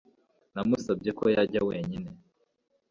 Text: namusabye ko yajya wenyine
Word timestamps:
namusabye 0.53 1.11
ko 1.19 1.23
yajya 1.35 1.61
wenyine 1.69 2.09